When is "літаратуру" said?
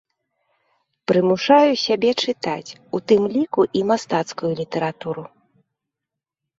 4.59-5.23